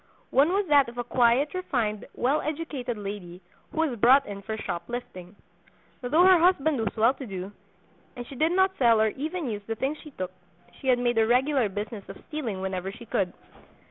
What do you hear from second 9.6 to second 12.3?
the things she took, she had made a regular business of